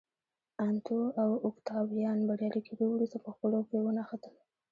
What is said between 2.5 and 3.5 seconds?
کېدو وروسته په